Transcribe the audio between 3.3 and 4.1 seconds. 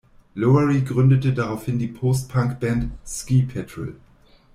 Patrol.